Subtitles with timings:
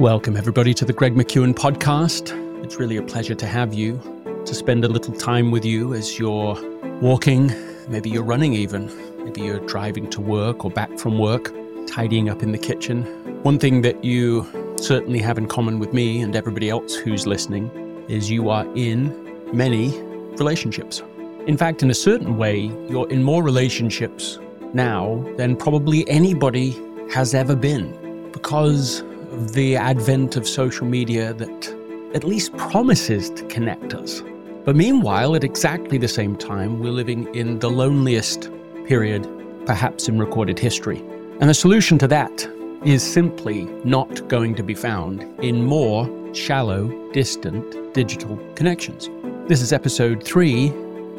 [0.00, 2.30] Welcome, everybody, to the Greg McKeown podcast.
[2.62, 3.98] It's really a pleasure to have you,
[4.44, 6.54] to spend a little time with you as you're
[7.00, 7.50] walking,
[7.88, 8.92] maybe you're running even,
[9.24, 11.50] maybe you're driving to work or back from work,
[11.86, 13.04] tidying up in the kitchen.
[13.42, 14.46] One thing that you
[14.76, 17.70] certainly have in common with me and everybody else who's listening
[18.06, 19.98] is you are in many
[20.32, 21.02] relationships.
[21.46, 24.38] In fact, in a certain way, you're in more relationships
[24.74, 26.78] now than probably anybody
[27.10, 29.02] has ever been because
[29.32, 31.74] the advent of social media that
[32.14, 34.22] at least promises to connect us.
[34.64, 38.50] But meanwhile, at exactly the same time, we're living in the loneliest
[38.86, 39.28] period,
[39.66, 40.98] perhaps in recorded history.
[41.40, 42.48] And the solution to that
[42.84, 49.08] is simply not going to be found in more shallow, distant digital connections.
[49.48, 50.72] This is episode three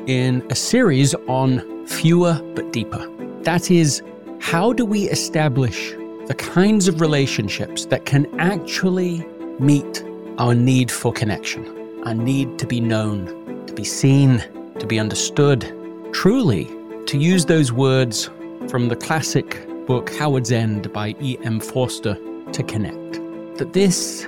[0.08, 3.10] in a series on fewer but deeper.
[3.42, 4.02] That is,
[4.40, 5.94] how do we establish
[6.28, 9.26] the kinds of relationships that can actually
[9.60, 10.04] meet
[10.38, 11.66] our need for connection,
[12.06, 14.44] our need to be known, to be seen,
[14.78, 15.74] to be understood,
[16.12, 16.70] truly,
[17.06, 18.30] to use those words
[18.68, 21.62] from the classic book Howard's End by E.M.
[21.62, 22.18] Forster
[22.52, 23.14] to connect.
[23.58, 24.28] That this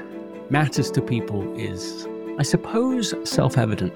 [0.49, 3.93] matters to people is, I suppose, self evident.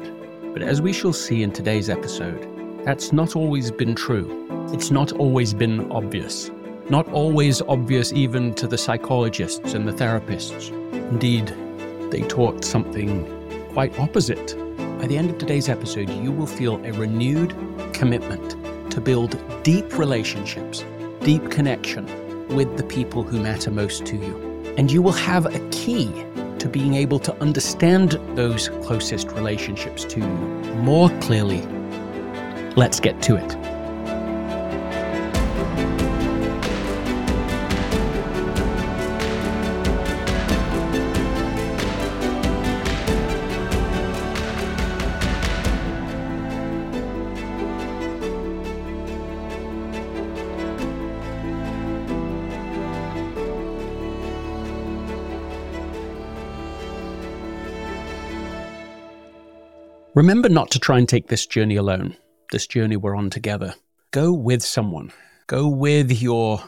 [0.53, 2.49] But as we shall see in today's episode,
[2.83, 4.45] that's not always been true.
[4.73, 6.51] It's not always been obvious.
[6.89, 10.69] Not always obvious even to the psychologists and the therapists.
[11.11, 11.55] Indeed,
[12.11, 13.25] they taught something
[13.71, 14.55] quite opposite.
[14.99, 17.55] By the end of today's episode, you will feel a renewed
[17.93, 18.57] commitment
[18.91, 20.83] to build deep relationships,
[21.21, 22.05] deep connection
[22.49, 24.73] with the people who matter most to you.
[24.77, 26.11] And you will have a key
[26.59, 30.27] to being able to understand those closest relationships to you
[30.83, 31.61] more clearly.
[32.75, 33.62] Let's get to it.
[60.23, 62.15] Remember not to try and take this journey alone,
[62.53, 63.75] this journey we're on together.
[64.11, 65.11] Go with someone.
[65.47, 66.61] Go with your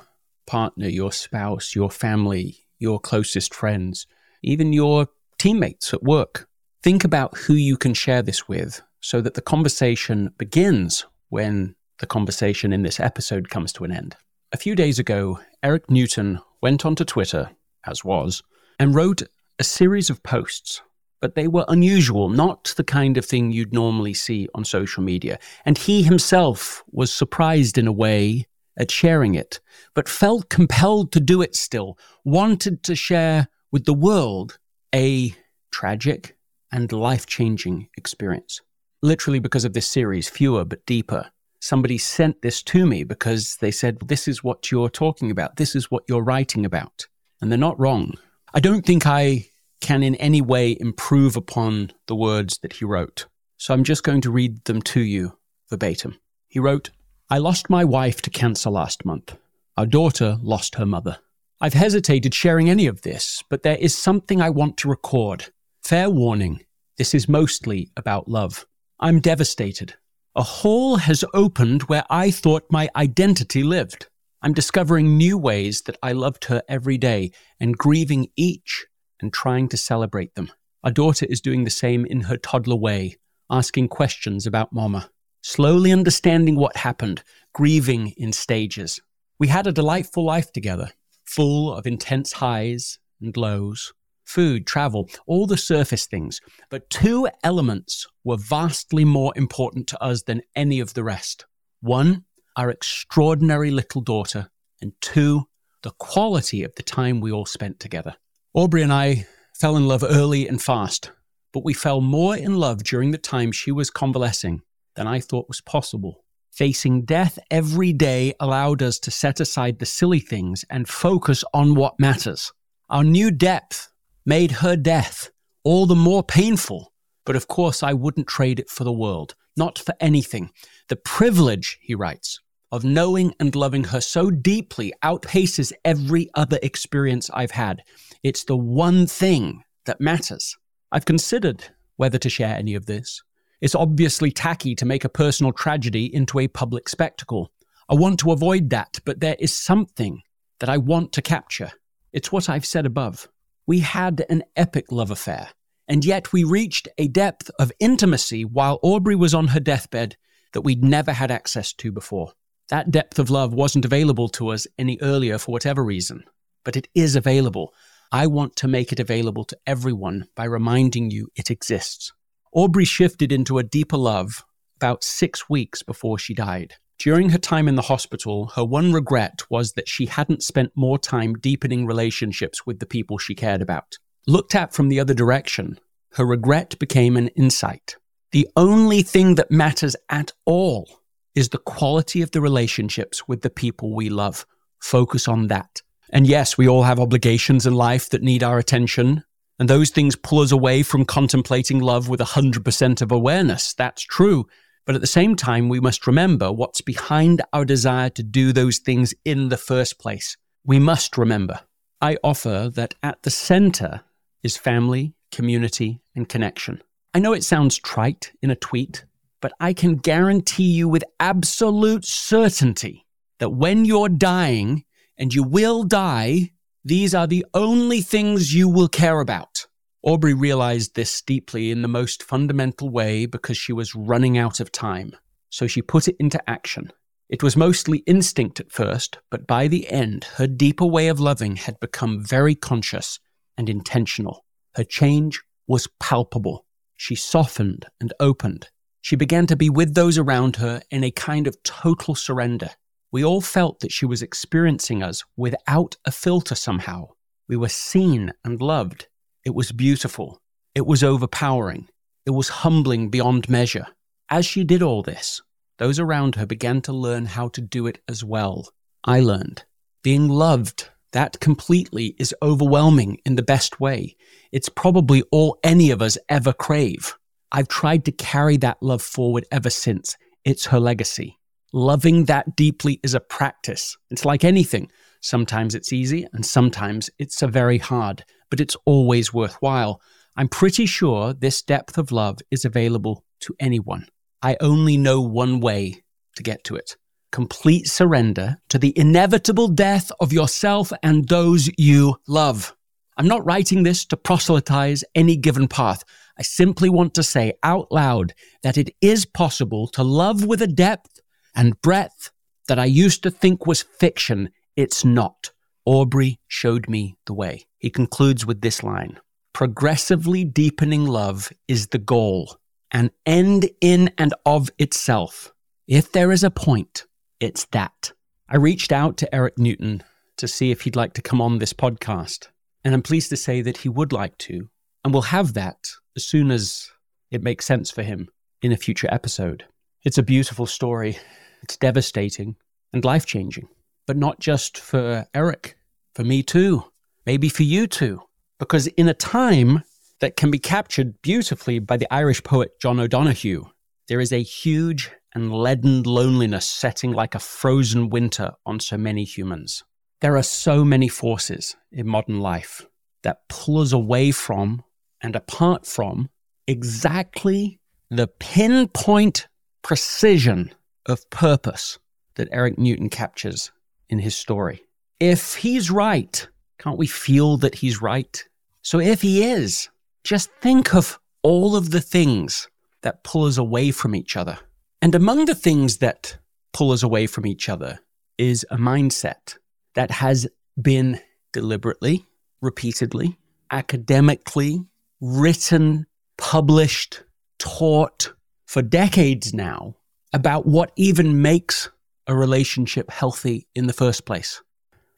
[0.45, 4.07] partner, your spouse, your family, your closest friends,
[4.43, 5.07] even your
[5.37, 6.49] teammates at work.
[6.83, 12.07] Think about who you can share this with so that the conversation begins when the
[12.07, 14.17] conversation in this episode comes to an end.
[14.51, 17.51] A few days ago, Erik Newton went onto Twitter,
[17.87, 18.43] as was,
[18.81, 19.23] and wrote
[19.59, 20.81] a series of posts
[21.25, 25.39] but they were unusual, not the kind of thing you'd normally see on social media.
[25.65, 28.45] And he himself was surprised in a way
[28.77, 29.59] at sharing it,
[29.95, 34.59] but felt compelled to do it still, wanted to share with the world
[34.93, 35.33] a
[35.71, 36.37] tragic
[36.71, 38.61] and life changing experience.
[39.01, 43.71] Literally, because of this series, Fewer but Deeper, somebody sent this to me because they
[43.71, 45.55] said, This is what you're talking about.
[45.55, 47.07] This is what you're writing about.
[47.41, 48.13] And they're not wrong.
[48.53, 49.47] I don't think I
[49.81, 53.25] can in any way improve upon the words that he wrote.
[53.57, 55.37] So I'm just going to read them to you
[55.69, 56.19] verbatim.
[56.47, 56.89] He wrote,
[57.29, 59.35] I lost my wife to cancer last month.
[59.77, 61.17] Our daughter lost her mother.
[61.59, 65.47] I've hesitated sharing any of this, but there is something I want to record.
[65.83, 66.61] Fair warning,
[66.97, 68.65] this is mostly about love.
[68.99, 69.95] I'm devastated.
[70.35, 74.07] A hole has opened where I thought my identity lived.
[74.41, 78.85] I'm discovering new ways that I loved her every day and grieving each
[79.21, 80.51] and trying to celebrate them.
[80.83, 83.17] Our daughter is doing the same in her toddler way,
[83.49, 85.09] asking questions about Mama,
[85.41, 88.99] slowly understanding what happened, grieving in stages.
[89.39, 90.89] We had a delightful life together,
[91.23, 93.93] full of intense highs and lows,
[94.25, 96.41] food, travel, all the surface things.
[96.69, 101.45] But two elements were vastly more important to us than any of the rest.
[101.81, 104.49] One, our extraordinary little daughter,
[104.81, 105.47] and two,
[105.83, 108.15] the quality of the time we all spent together.
[108.55, 111.11] Aubrey and I fell in love early and fast,
[111.51, 114.61] but we fell more in love during the time she was convalescing
[114.95, 116.23] than I thought was possible.
[116.51, 121.75] Facing death every day allowed us to set aside the silly things and focus on
[121.75, 122.53] what matters.
[122.89, 123.89] Our new depth
[124.25, 125.31] made her death
[125.65, 126.93] all the more painful.
[127.25, 130.51] But of course, I wouldn't trade it for the world, not for anything.
[130.87, 132.39] The privilege, he writes,
[132.71, 137.83] of knowing and loving her so deeply outpaces every other experience I've had.
[138.23, 140.57] It's the one thing that matters.
[140.91, 141.63] I've considered
[141.97, 143.21] whether to share any of this.
[143.61, 147.51] It's obviously tacky to make a personal tragedy into a public spectacle.
[147.89, 150.21] I want to avoid that, but there is something
[150.59, 151.71] that I want to capture.
[152.13, 153.29] It's what I've said above.
[153.67, 155.49] We had an epic love affair,
[155.87, 160.17] and yet we reached a depth of intimacy while Aubrey was on her deathbed
[160.53, 162.33] that we'd never had access to before.
[162.69, 166.23] That depth of love wasn't available to us any earlier for whatever reason,
[166.63, 167.73] but it is available.
[168.11, 172.11] I want to make it available to everyone by reminding you it exists.
[172.53, 174.43] Aubrey shifted into a deeper love
[174.77, 176.75] about six weeks before she died.
[176.97, 180.97] During her time in the hospital, her one regret was that she hadn't spent more
[180.97, 183.97] time deepening relationships with the people she cared about.
[184.25, 185.79] Looked at from the other direction,
[186.13, 187.97] her regret became an insight.
[188.31, 190.87] The only thing that matters at all
[191.35, 194.45] is the quality of the relationships with the people we love.
[194.79, 195.81] Focus on that.
[196.09, 199.23] And yes, we all have obligations in life that need our attention,
[199.59, 203.73] and those things pull us away from contemplating love with 100% of awareness.
[203.73, 204.47] That's true.
[204.85, 208.77] But at the same time, we must remember what's behind our desire to do those
[208.77, 210.37] things in the first place.
[210.63, 211.61] We must remember.
[212.01, 214.01] I offer that at the center
[214.43, 216.83] is family, community, and connection.
[217.15, 219.05] I know it sounds trite in a tweet,
[219.45, 223.05] but I can guarantee you with absolute certainty
[223.37, 224.85] that when you're dying,
[225.19, 226.49] and you will die,
[226.83, 229.67] these are the only things you will care about.
[230.01, 234.71] Aubrey realized this deeply in the most fundamental way because she was running out of
[234.71, 235.15] time.
[235.51, 236.91] So she put it into action.
[237.29, 241.55] It was mostly instinct at first, but by the end, her deeper way of loving
[241.55, 243.19] had become very conscious
[243.59, 244.43] and intentional.
[244.73, 246.65] Her change was palpable.
[246.95, 248.69] She softened and opened.
[249.05, 252.71] She began to be with those around her in a kind of total surrender.
[253.11, 257.09] We all felt that she was experiencing us without a filter somehow.
[257.47, 259.07] We were seen and loved.
[259.45, 260.41] It was beautiful.
[260.73, 261.87] It was overpowering.
[262.25, 263.85] It was humbling beyond measure.
[264.31, 265.39] As she did all this,
[265.77, 268.69] those around her began to learn how to do it as well.
[269.03, 269.65] I learned.
[270.01, 274.15] Being loved that completely is overwhelming in the best way.
[274.51, 277.15] It's probably all any of us ever crave.
[277.55, 280.17] I've tried to carry that love forward ever since.
[280.43, 281.39] It's her legacy.
[281.71, 283.95] Loving that deeply is a practice.
[284.11, 284.91] It's like anything.
[285.21, 290.01] Sometimes it's easy and sometimes it's a very hard but it's always worthwhile.
[290.35, 294.07] I'm pretty sure this depth of love is available to anyone.
[294.41, 296.03] I only know one way
[296.35, 296.97] to get to it
[297.31, 302.75] complete surrender to the inevitable death of yourself and those you love.
[303.17, 306.03] I'm not writing this to proselytize any given path.
[306.37, 308.33] I simply want to say out loud
[308.63, 311.19] that it is possible to love with a depth
[311.55, 312.31] and breadth
[312.67, 314.49] that I used to think was fiction.
[314.75, 315.51] It's not.
[315.85, 317.65] Aubrey showed me the way.
[317.77, 319.19] He concludes with this line
[319.53, 322.57] Progressively deepening love is the goal,
[322.91, 325.53] an end in and of itself.
[325.87, 327.05] If there is a point,
[327.39, 328.11] it's that.
[328.49, 330.03] I reached out to Erik Newton
[330.37, 332.49] to see if he'd like to come on this podcast,
[332.83, 334.69] and I'm pleased to say that he would like to,
[335.05, 336.89] and we'll have that as soon as
[337.31, 338.27] it makes sense for him
[338.61, 339.63] in a future episode.
[340.03, 341.17] It's a beautiful story,
[341.63, 342.57] it's devastating
[342.91, 343.69] and life changing
[344.05, 345.77] but not just for Erik,
[346.13, 346.83] for me too,
[347.25, 348.21] maybe for you too.
[348.59, 349.83] Because in a time
[350.19, 353.65] that can be captured beautifully by the Irish poet John O'Donohue,
[354.07, 359.25] there is a huge and leaden loneliness setting like a frozen winter on so many
[359.25, 359.83] humans.
[360.21, 362.85] There are so many forces in modern life
[363.23, 364.83] that pull us away from
[365.25, 366.29] and apart from
[366.67, 367.79] exactly
[368.11, 369.47] the pinpoint
[369.81, 370.71] precision
[371.07, 371.97] of purpose
[372.35, 373.71] that Erik Newton captures
[374.07, 374.83] in his story.
[375.19, 378.43] If he's right, can't we feel that he's right?
[378.83, 379.89] So if he is,
[380.23, 382.69] just think of all of the things
[383.01, 384.59] that pull us away from each other.
[385.01, 386.37] And among the things that
[386.71, 387.97] pull us away from each other
[388.37, 389.57] is a mindset
[389.95, 390.47] that has
[390.79, 391.19] been
[391.51, 392.27] deliberately,
[392.61, 393.39] repeatedly,
[393.71, 394.85] academically
[395.21, 396.05] written,
[396.37, 397.23] published,
[397.59, 398.33] taught
[398.65, 399.95] for decades now
[400.33, 401.89] about what even makes
[402.27, 404.61] a relationship healthy in the first place.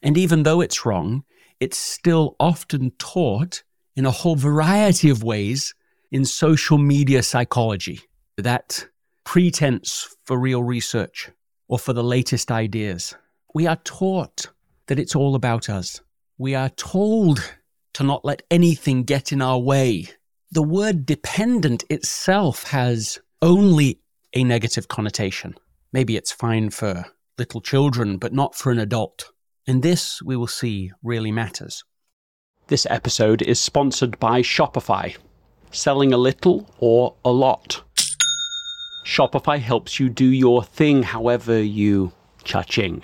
[0.04, 1.24] And even though it's wrong,
[1.60, 3.64] it's still often taught
[3.96, 5.74] in a whole variety of ways
[6.12, 8.02] in social media psychology.
[8.38, 8.86] That
[9.26, 11.32] pretense for real research
[11.68, 13.16] or for the latest ideas.
[13.54, 14.48] We are taught
[14.86, 16.00] that it's all about us.
[16.38, 17.42] We are told
[17.94, 20.10] to not let anything get in our way.
[20.52, 24.00] The word dependent itself has only
[24.34, 25.56] a negative connotation.
[25.92, 27.06] Maybe it's fine for
[27.38, 29.32] little children, but not for an adult.
[29.68, 31.84] And this, we will see, really matters.
[32.68, 35.16] This episode is sponsored by Shopify.
[35.72, 37.84] Selling a little or a lot.
[39.06, 42.12] Shopify helps you do your thing however you
[42.44, 43.04] cha-ching.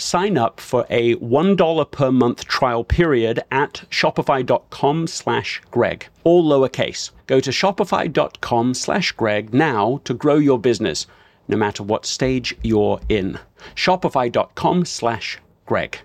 [0.00, 7.10] sign up for a $1 per month trial period at shopify.com slash greg all lowercase.
[7.26, 11.06] Go to shopify.com slash greg now to grow your business
[11.48, 13.38] no matter what stage you're in.
[13.74, 15.98] Shopify.com slash greg.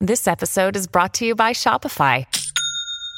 [0.00, 2.26] This episode is brought to you by shopify.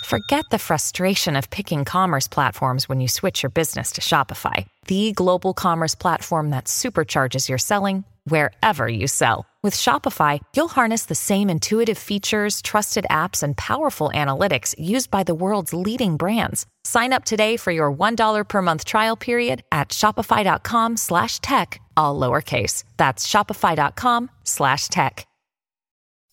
[0.05, 5.12] Forget the frustration of picking commerce platforms when you switch your business to shopify the
[5.12, 9.45] global commerce platform that supercharges your selling wherever you sell.
[9.61, 15.25] With Shopify, you'll harness the same intuitive features, trusted apps, and powerful analytics used by
[15.25, 16.65] the world's leading brands.
[16.85, 22.19] Sign up today for your $1 per month trial period at shopify.com slash tech, all
[22.19, 22.85] lowercase.
[22.97, 25.27] That's shopify.com slash tech.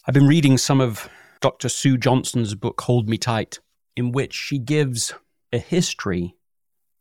[0.08, 1.10] I've been reading some of
[1.42, 1.68] Dr.
[1.68, 3.60] Sue Johnson's book, Hold Me Tight,
[3.96, 5.16] in which she gives
[5.52, 6.36] a history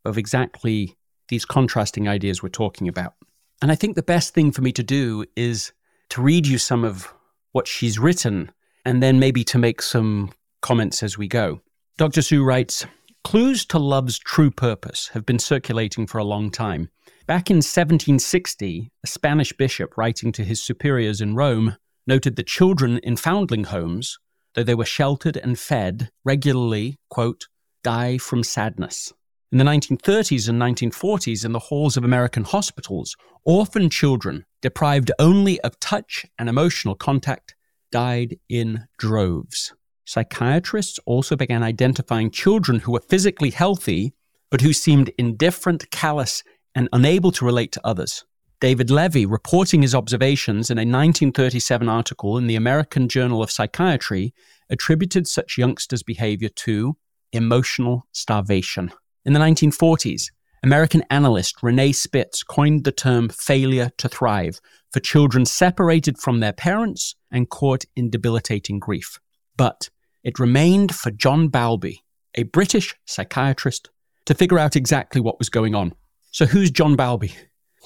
[0.06, 0.96] of exactly
[1.28, 3.14] these contrasting ideas we're talking about.
[3.62, 5.72] And I think the best thing for me to do is
[6.10, 7.12] to read you some of
[7.52, 8.50] what she's written
[8.84, 11.60] and then maybe to make some comments as we go.
[11.96, 12.22] Dr.
[12.22, 12.86] Sue writes
[13.22, 16.90] Clues to love's true purpose have been circulating for a long time.
[17.26, 22.98] Back in 1760, a Spanish bishop writing to his superiors in Rome noted that children
[22.98, 24.18] in foundling homes,
[24.52, 27.46] though they were sheltered and fed, regularly, quote,
[27.82, 29.12] die from sadness.
[29.54, 35.60] In the 1930s and 1940s, in the halls of American hospitals, orphan children, deprived only
[35.60, 37.54] of touch and emotional contact,
[37.92, 39.72] died in droves.
[40.06, 44.12] Psychiatrists also began identifying children who were physically healthy,
[44.50, 46.42] but who seemed indifferent, callous,
[46.74, 48.24] and unable to relate to others.
[48.60, 54.34] David Levy, reporting his observations in a 1937 article in the American Journal of Psychiatry,
[54.68, 56.96] attributed such youngsters' behavior to
[57.32, 58.90] emotional starvation.
[59.24, 60.30] In the 1940s,
[60.62, 64.60] American analyst Renee Spitz coined the term failure to thrive
[64.92, 69.18] for children separated from their parents and caught in debilitating grief.
[69.56, 69.88] But
[70.22, 72.02] it remained for John Bowlby,
[72.34, 73.88] a British psychiatrist,
[74.26, 75.94] to figure out exactly what was going on.
[76.30, 77.34] So, who's John Bowlby?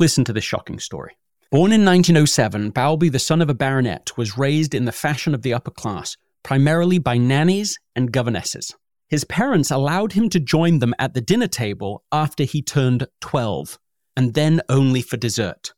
[0.00, 1.16] Listen to this shocking story.
[1.50, 5.42] Born in 1907, Bowlby, the son of a baronet, was raised in the fashion of
[5.42, 8.75] the upper class, primarily by nannies and governesses.
[9.09, 13.79] His parents allowed him to join them at the dinner table after he turned 12,
[14.17, 15.73] and then only for dessert.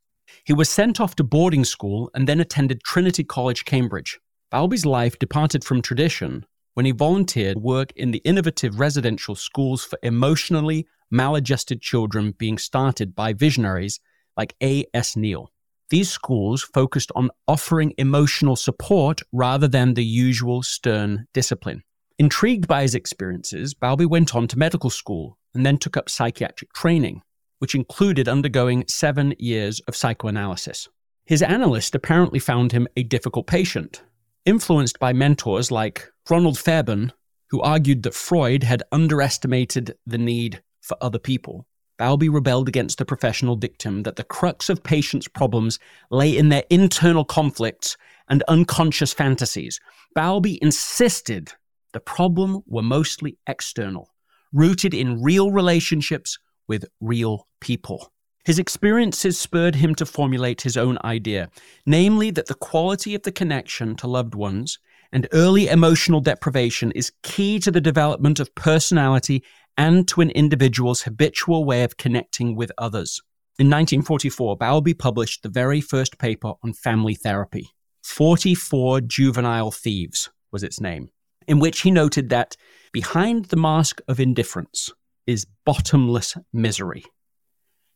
[0.45, 4.19] He was sent off to boarding school and then attended Trinity College, Cambridge.
[4.51, 6.45] Bowlby's life departed from tradition
[6.75, 13.15] when he volunteered work in the innovative residential schools for emotionally maladjusted children being started
[13.15, 14.01] by visionaries
[14.37, 15.17] like A.S.
[15.17, 15.53] Neill.
[15.91, 21.83] These schools focused on offering emotional support rather than the usual stern discipline.
[22.21, 26.71] Intrigued by his experiences, Bowlby went on to medical school and then took up psychiatric
[26.75, 27.23] training,
[27.61, 30.87] which included undergoing seven years of psychoanalysis.
[31.25, 34.03] His analyst apparently found him a difficult patient,
[34.45, 37.15] influenced by mentors like Ronald Fairbairn,
[37.49, 41.67] who argued that Freud had underestimated the need for other people.
[41.97, 45.79] Bowlby rebelled against the professional dictum that the crux of patients' problems
[46.11, 47.97] lay in their internal conflicts
[48.29, 49.81] and unconscious fantasies.
[50.15, 51.55] Bowlby insisted
[51.93, 54.15] the problem were mostly external,
[54.53, 58.13] rooted in real relationships with real people.
[58.45, 61.51] His experiences spurred him to formulate his own idea,
[61.85, 64.79] namely that the quality of the connection to loved ones
[65.13, 69.43] and early emotional deprivation is key to the development of personality
[69.77, 73.21] and to an individual's habitual way of connecting with others.
[73.59, 77.69] In 1944, Bowlby published the very first paper on family therapy.
[78.03, 81.11] 44 Juvenile Thieves was its name,
[81.51, 82.57] in which he noted that
[82.93, 84.93] behind the mask of indifference
[85.27, 87.05] is bottomless misery,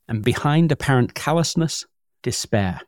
[0.09, 1.87] and behind apparent callousness,
[2.25, 2.81] despair.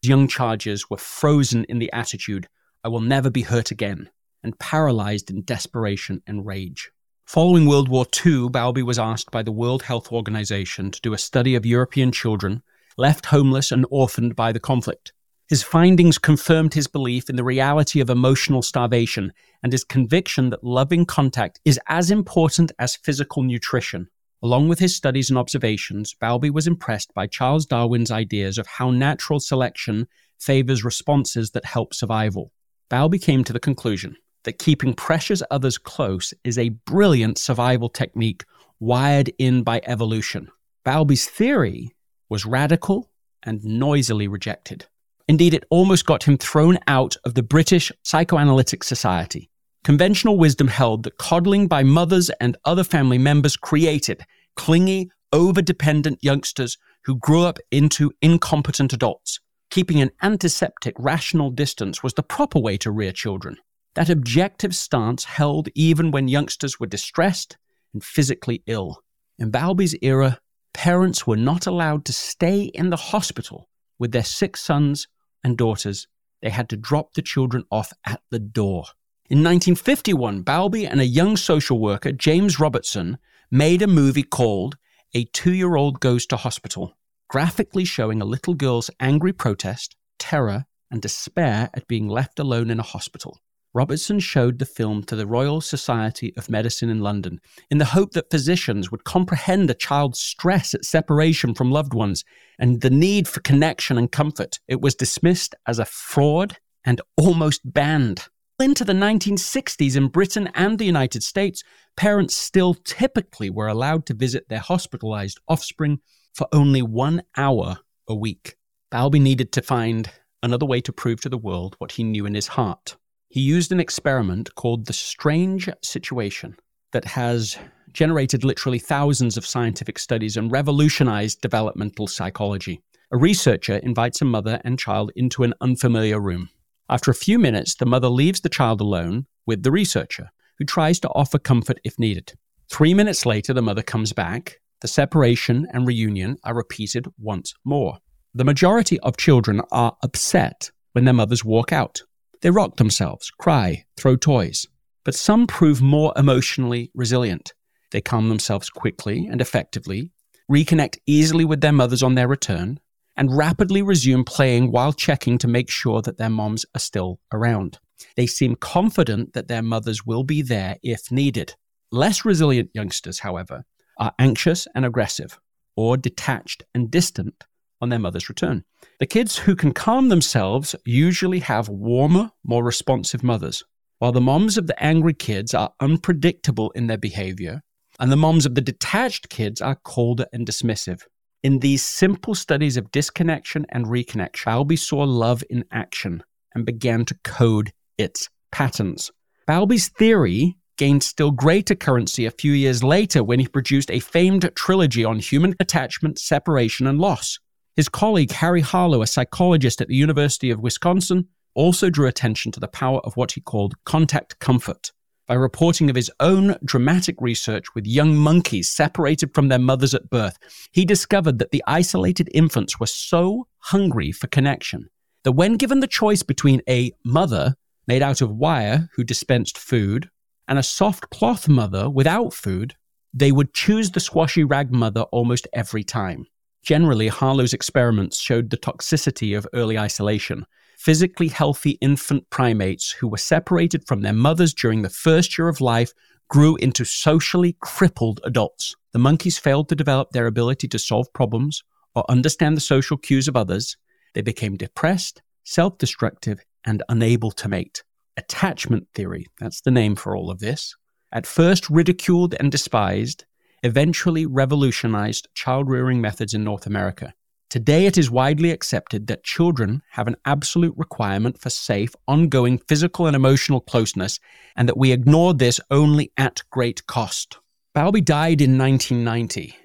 [0.00, 2.46] Young charges were frozen in the attitude,
[2.84, 4.10] I will never be hurt again,
[4.44, 6.92] and paralyzed in desperation and rage.
[7.24, 11.18] Following World War II, Bowlby was asked by the World Health Organization to do a
[11.18, 12.62] study of European children
[12.96, 15.12] left homeless and orphaned by the conflict.
[15.46, 19.32] His findings confirmed his belief in the reality of emotional starvation
[19.62, 24.08] and his conviction that loving contact is as important as physical nutrition.
[24.42, 28.90] Along with his studies and observations, Bowlby was impressed by Charles Darwin's ideas of how
[28.90, 30.08] natural selection
[30.38, 32.50] favors responses that help survival.
[32.88, 38.44] Bowlby came to the conclusion that keeping precious others close is a brilliant survival technique
[38.80, 40.48] wired in by evolution.
[40.84, 41.94] Bowlby's theory
[42.30, 43.10] was radical
[43.42, 44.86] and noisily rejected.
[45.26, 49.50] Indeed, it almost got him thrown out of the British Psychoanalytic Society.
[49.82, 54.24] Conventional wisdom held that coddling by mothers and other family members created
[54.56, 59.40] clingy, over dependent youngsters who grew up into incompetent adults.
[59.70, 63.56] Keeping an antiseptic, rational distance was the proper way to rear children.
[63.94, 67.56] That objective stance held even when youngsters were distressed
[67.92, 69.02] and physically ill.
[69.38, 70.38] In Bowlby's era,
[70.72, 75.08] parents were not allowed to stay in the hospital with their sick sons
[75.44, 76.08] and daughters.
[76.42, 78.86] They had to drop the children off at the door.
[79.30, 83.18] In 1951, Bowlby and a young social worker, James Robertson,
[83.50, 84.76] made a movie called
[85.14, 86.96] A Two Year Old Goes to Hospital,
[87.28, 92.80] graphically showing a little girl's angry protest, terror, and despair at being left alone in
[92.80, 93.40] a hospital.
[93.74, 97.40] Robertson showed the film to the Royal Society of Medicine in London
[97.72, 102.24] in the hope that physicians would comprehend a child's stress at separation from loved ones
[102.60, 104.60] and the need for connection and comfort.
[104.68, 108.28] It was dismissed as a fraud and almost banned.
[108.60, 111.64] Into the 1960s in Britain and the United States,
[111.96, 115.98] parents still typically were allowed to visit their hospitalized offspring
[116.32, 118.54] for only one hour a week.
[118.92, 120.08] Bowlby needed to find
[120.44, 122.96] another way to prove to the world what he knew in his heart
[123.34, 126.54] he used an experiment called the strange situation
[126.92, 127.58] that has
[127.92, 132.80] generated literally thousands of scientific studies and revolutionized developmental psychology.
[133.10, 136.48] A researcher invites a mother and child into an unfamiliar room.
[136.88, 141.00] After a few minutes, the mother leaves the child alone with the researcher, who tries
[141.00, 142.34] to offer comfort if needed.
[142.70, 144.60] Three minutes later, the mother comes back.
[144.80, 147.98] The separation and reunion are repeated once more.
[148.32, 152.04] The majority of children are upset when their mothers walk out.
[152.44, 154.66] They rock themselves, cry, throw toys.
[155.02, 157.54] But some prove more emotionally resilient.
[157.90, 160.10] They calm themselves quickly and effectively,
[160.52, 162.80] reconnect easily with their mothers on their return,
[163.16, 167.78] and rapidly resume playing while checking to make sure that their moms are still around.
[168.14, 171.54] They seem confident that their mothers will be there if needed.
[171.90, 173.64] Less resilient youngsters, however,
[173.98, 175.40] are anxious and aggressive,
[175.76, 177.44] or detached and distant
[177.84, 178.64] on their mother's return.
[178.98, 183.62] The kids who can calm themselves usually have warmer, more responsive mothers,
[183.98, 187.62] while the moms of the angry kids are unpredictable in their behavior,
[188.00, 191.02] and the moms of the detached kids are colder and dismissive.
[191.42, 196.22] In these simple studies of disconnection and reconnection, Bowlby saw love in action
[196.54, 199.12] and began to code its patterns.
[199.46, 204.50] Bowlby's theory gained still greater currency a few years later when he produced a famed
[204.56, 207.38] trilogy on human attachment, separation, and loss.
[207.76, 212.60] His colleague Harry Harlow, a psychologist at the University of Wisconsin, also drew attention to
[212.60, 214.92] the power of what he called contact comfort
[215.26, 220.10] by reporting of his own dramatic research with young monkeys separated from their mothers at
[220.10, 220.38] birth.
[220.70, 224.88] He discovered that the isolated infants were so hungry for connection
[225.24, 227.56] that when given the choice between a mother
[227.88, 230.10] made out of wire who dispensed food
[230.46, 232.76] and a soft cloth mother without food,
[233.12, 236.26] they would choose the squashy rag mother almost every time.
[236.64, 240.46] Generally, Harlow's experiments showed the toxicity of early isolation.
[240.78, 245.60] Physically healthy infant primates who were separated from their mothers during the first year of
[245.60, 245.92] life
[246.28, 248.74] grew into socially crippled adults.
[248.92, 251.62] The monkeys failed to develop their ability to solve problems
[251.94, 253.76] or understand the social cues of others.
[254.14, 257.82] They became depressed, self destructive, and unable to mate.
[258.16, 260.74] Attachment theory, that's the name for all of this.
[261.12, 263.26] At first ridiculed and despised,
[263.64, 267.12] eventually revolutionized child rearing methods in North America.
[267.50, 273.06] Today, it is widely accepted that children have an absolute requirement for safe, ongoing physical
[273.06, 274.20] and emotional closeness,
[274.56, 277.38] and that we ignore this only at great cost.
[277.74, 279.56] Bowlby died in 1990.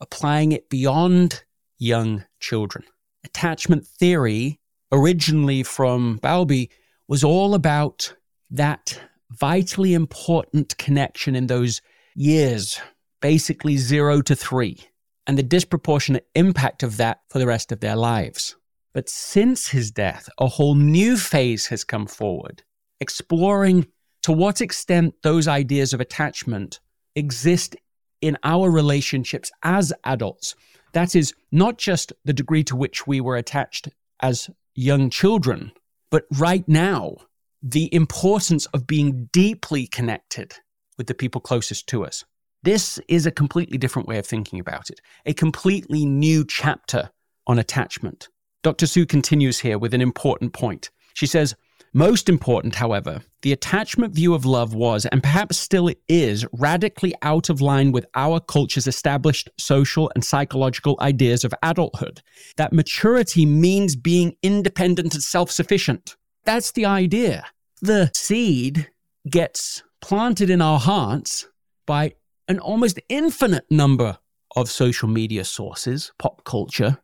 [0.00, 1.44] applying it beyond
[1.78, 2.84] young children.
[3.24, 4.60] Attachment theory,
[4.92, 6.70] originally from Bowlby,
[7.08, 8.14] was all about
[8.50, 11.82] that vitally important connection in those
[12.14, 12.80] years,
[13.20, 14.78] basically zero to three,
[15.26, 18.56] and the disproportionate impact of that for the rest of their lives.
[18.94, 22.62] But since his death, a whole new phase has come forward,
[23.00, 23.86] exploring
[24.22, 26.80] to what extent those ideas of attachment
[27.14, 27.76] exist
[28.20, 30.54] in our relationships as adults.
[30.92, 33.88] That is, not just the degree to which we were attached
[34.20, 35.72] as young children,
[36.10, 37.16] but right now,
[37.62, 40.54] the importance of being deeply connected
[40.96, 42.24] with the people closest to us.
[42.62, 47.10] This is a completely different way of thinking about it, a completely new chapter
[47.46, 48.28] on attachment.
[48.62, 48.86] Dr.
[48.86, 50.90] Sue continues here with an important point.
[51.14, 51.54] She says,
[51.94, 57.48] most important, however, the attachment view of love was, and perhaps still is, radically out
[57.48, 62.20] of line with our culture's established social and psychological ideas of adulthood.
[62.56, 66.16] That maturity means being independent and self sufficient.
[66.44, 67.46] That's the idea.
[67.80, 68.90] The seed
[69.28, 71.48] gets planted in our hearts
[71.86, 72.14] by
[72.48, 74.18] an almost infinite number
[74.56, 76.98] of social media sources, pop culture.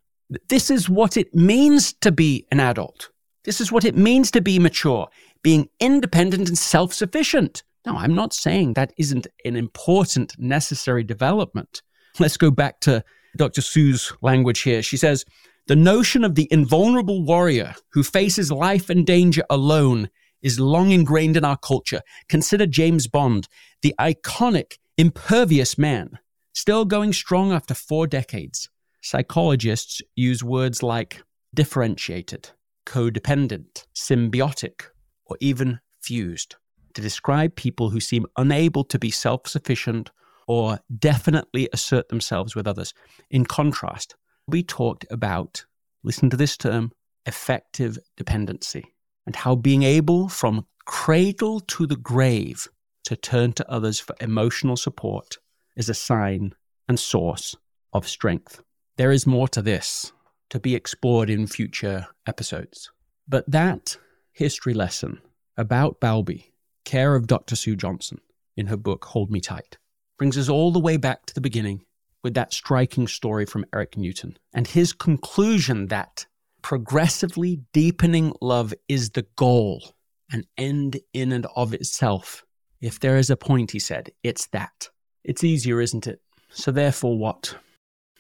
[0.49, 3.11] This is what it means to be an adult.
[3.45, 5.09] This is what it means to be mature,
[5.43, 7.63] being independent and self sufficient.
[7.85, 11.83] Now, I'm not saying that isn't an important, necessary development.
[12.19, 13.05] Let's go back to
[13.37, 13.61] Dr.
[13.61, 14.83] Sue's language here.
[14.83, 15.27] She says,
[15.67, 20.09] the notion of the invulnerable warrior who faces life and danger alone
[20.43, 22.01] is long ingrained in our culture.
[22.29, 23.49] Consider James Bond,
[23.83, 26.19] the iconic, impervious man,
[26.53, 28.69] still going strong after four decades.
[29.03, 31.23] Psychologists use words like
[31.55, 32.51] differentiated,
[32.87, 34.83] codependent, symbiotic,
[35.27, 36.57] or even fused
[36.95, 40.11] to describe people who seem unable to be self sufficient
[40.47, 42.95] or definitely assert themselves with others.
[43.31, 44.15] In contrast,
[44.47, 45.65] we talked about,
[46.03, 46.93] listen to this term,
[47.27, 48.85] effective dependency,
[49.27, 52.69] and how being able from cradle to the grave
[53.05, 55.39] to turn to others for emotional support
[55.77, 56.55] is a sign
[56.89, 57.57] and source
[57.93, 58.63] of strength.
[58.97, 60.13] There is more to this,
[60.51, 62.91] to be explored in future episodes.
[63.29, 63.97] But that
[64.33, 65.21] history lesson
[65.57, 66.53] about Bowlby,
[66.85, 67.57] care of Dr.
[67.57, 68.21] Sue Johnson
[68.57, 69.79] in her book Hold Me Tight,
[70.19, 71.85] brings us all the way back to the beginning
[72.23, 76.27] with that striking story from Erik Newton and his conclusion that
[76.63, 79.95] progressively deepening love is the goal,
[80.31, 82.44] an end in and of itself.
[82.85, 84.91] If there is a point, he said, it's that.
[85.25, 86.21] It's easier, isn't it?
[86.51, 87.57] So, therefore, what?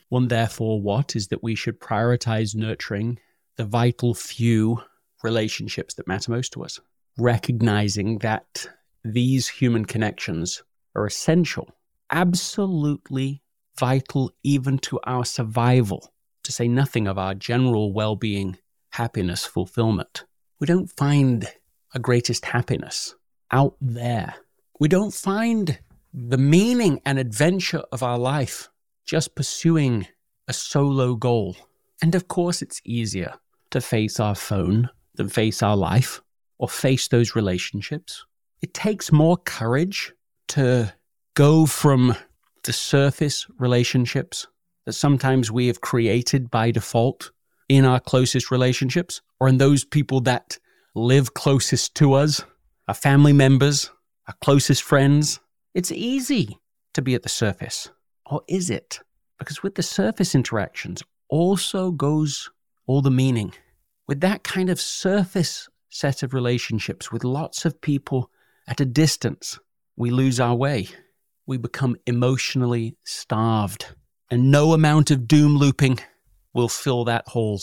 [0.08, 3.18] One therefore what is that we should prioritize nurturing
[3.56, 4.80] the vital few
[5.22, 6.80] relationships that matter most to us,
[7.18, 8.66] recognizing that
[9.04, 10.62] these human connections
[10.96, 11.68] are essential,
[12.10, 13.42] absolutely
[13.78, 16.10] vital even to our survival,
[16.42, 18.56] to say nothing of our general well being,
[18.92, 20.24] happiness, fulfillment.
[20.58, 21.46] We don't find
[21.94, 23.14] a greatest happiness
[23.50, 24.36] out there.
[24.80, 25.78] We don't find
[26.12, 28.68] the meaning and adventure of our life
[29.06, 30.08] just pursuing
[30.48, 31.56] a solo goal.
[32.02, 33.34] And of course, it's easier
[33.70, 36.20] to face our phone than face our life
[36.58, 38.26] or face those relationships.
[38.62, 40.12] It takes more courage
[40.48, 40.92] to
[41.34, 42.16] go from
[42.64, 44.46] the surface relationships
[44.86, 47.30] that sometimes we have created by default
[47.68, 50.58] in our closest relationships or in those people that
[50.94, 52.44] live closest to us,
[52.88, 53.90] our family members,
[54.26, 55.40] our closest friends.
[55.74, 56.58] It's easy
[56.94, 57.90] to be at the surface.
[58.26, 59.00] Or is it?
[59.38, 62.50] Because with the surface interactions also goes
[62.86, 63.52] all the meaning.
[64.06, 68.30] With that kind of surface set of relationships with lots of people
[68.66, 69.58] at a distance,
[69.96, 70.88] we lose our way.
[71.46, 73.94] We become emotionally starved,
[74.30, 75.98] and no amount of doom looping
[76.54, 77.60] will fill that hole.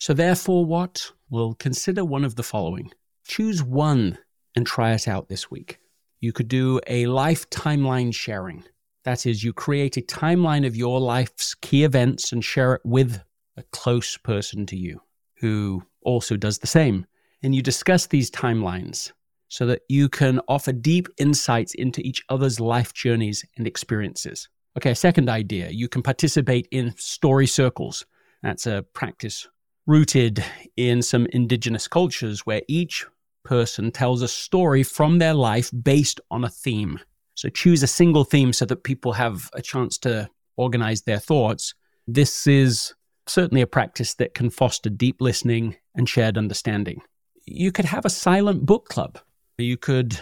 [0.00, 1.12] So, therefore, what?
[1.28, 2.90] We'll consider one of the following.
[3.26, 4.18] Choose one
[4.56, 5.78] and try it out this week.
[6.20, 8.64] You could do a life timeline sharing.
[9.04, 13.22] That is, you create a timeline of your life's key events and share it with
[13.56, 15.00] a close person to you
[15.40, 17.06] who also does the same.
[17.42, 19.12] And you discuss these timelines
[19.48, 24.48] so that you can offer deep insights into each other's life journeys and experiences.
[24.76, 28.04] Okay, second idea you can participate in story circles.
[28.42, 29.48] That's a practice
[29.86, 30.44] rooted
[30.76, 33.06] in some indigenous cultures where each
[33.48, 37.00] person tells a story from their life based on a theme.
[37.34, 41.74] So choose a single theme so that people have a chance to organize their thoughts.
[42.06, 42.94] This is
[43.26, 47.00] certainly a practice that can foster deep listening and shared understanding.
[47.46, 49.18] You could have a silent book club.
[49.56, 50.20] You could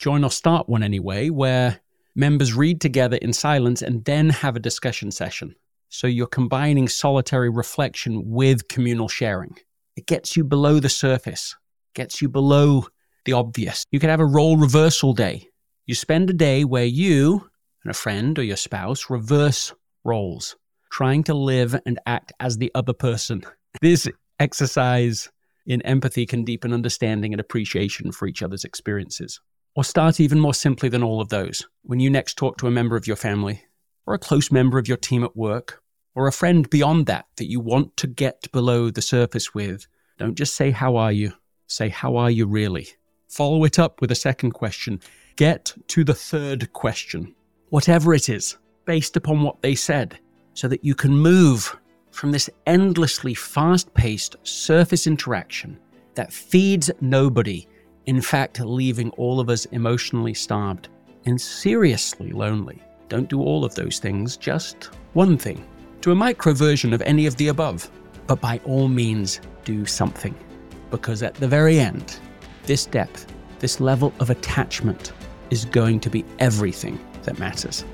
[0.00, 1.80] join or start one anyway, where
[2.16, 5.54] members read together in silence and then have a discussion session.
[5.90, 9.56] So you're combining solitary reflection with communal sharing.
[9.96, 11.54] It gets you below the surface,
[11.94, 12.86] gets you below
[13.24, 13.84] the obvious.
[13.90, 15.48] You could have a role reversal day.
[15.86, 17.48] You spend a day where you
[17.82, 19.72] and a friend or your spouse reverse
[20.04, 20.56] roles,
[20.90, 23.42] trying to live and act as the other person.
[23.80, 25.28] This exercise
[25.66, 29.40] in empathy can deepen understanding and appreciation for each other's experiences.
[29.74, 31.66] Or start even more simply than all of those.
[31.82, 33.64] When you next talk to a member of your family,
[34.06, 35.82] or a close member of your team at work,
[36.14, 40.38] or a friend beyond that that you want to get below the surface with, don't
[40.38, 41.32] just say, How are you?
[41.66, 42.88] Say, How are you really?
[43.28, 45.00] Follow it up with a second question.
[45.36, 47.34] Get to the third question,
[47.70, 50.18] whatever it is, based upon what they said,
[50.52, 51.76] so that you can move
[52.12, 55.78] from this endlessly fast paced surface interaction
[56.14, 57.66] that feeds nobody,
[58.06, 60.88] in fact, leaving all of us emotionally starved
[61.26, 62.80] and seriously lonely.
[63.08, 65.66] Don't do all of those things, just one thing.
[66.00, 67.90] Do a micro version of any of the above,
[68.26, 70.34] but by all means, do something.
[70.90, 72.18] Because at the very end,
[72.64, 73.26] this depth,
[73.58, 75.12] this level of attachment
[75.50, 77.84] is going to be everything that matters.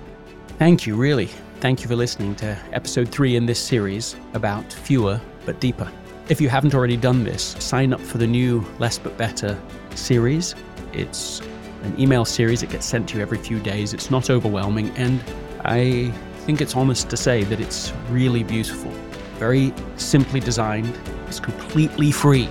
[0.59, 1.31] Thank you, really.
[1.61, 5.90] Thank you for listening to episode three in this series about fewer but deeper.
[6.29, 9.61] If you haven't already done this, sign up for the new Less But Better
[9.94, 10.55] series.
[10.92, 11.40] It's
[11.83, 13.92] an email series that gets sent to you every few days.
[13.92, 15.22] It's not overwhelming, and
[15.64, 16.12] I
[16.46, 18.90] think it's honest to say that it's really beautiful.
[19.38, 22.48] Very simply designed, it's completely free.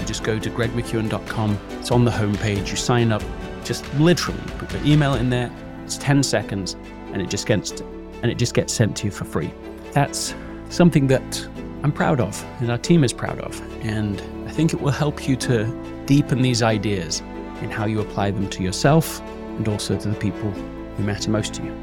[0.00, 3.22] You just go to gregmckeown.com, it's on the homepage, you sign up,
[3.64, 5.50] just literally put your email in there,
[5.84, 6.76] it's 10 seconds,
[7.12, 7.80] and it just gets
[8.22, 9.50] and it just gets sent to you for free.
[9.92, 10.34] That's
[10.68, 11.48] something that
[11.82, 13.60] I'm proud of and our team is proud of.
[13.84, 15.64] And I think it will help you to
[16.06, 17.20] deepen these ideas
[17.62, 19.20] in how you apply them to yourself
[19.56, 21.74] and also to the people who matter most to you.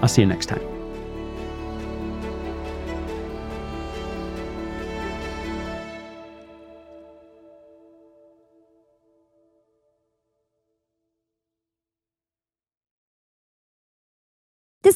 [0.00, 0.77] I'll see you next time.